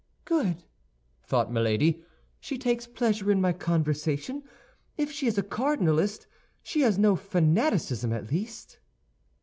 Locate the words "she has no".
6.63-7.15